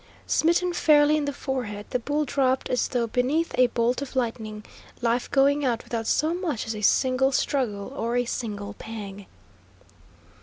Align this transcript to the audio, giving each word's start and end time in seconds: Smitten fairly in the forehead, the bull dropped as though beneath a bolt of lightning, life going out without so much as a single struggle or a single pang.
Smitten 0.25 0.73
fairly 0.73 1.15
in 1.15 1.25
the 1.25 1.31
forehead, 1.31 1.85
the 1.91 1.99
bull 1.99 2.25
dropped 2.25 2.69
as 2.71 2.87
though 2.87 3.05
beneath 3.05 3.53
a 3.55 3.67
bolt 3.67 4.01
of 4.01 4.15
lightning, 4.15 4.65
life 4.99 5.29
going 5.29 5.63
out 5.63 5.83
without 5.83 6.07
so 6.07 6.33
much 6.33 6.65
as 6.65 6.73
a 6.75 6.81
single 6.81 7.31
struggle 7.31 7.93
or 7.95 8.15
a 8.15 8.25
single 8.25 8.73
pang. 8.73 9.27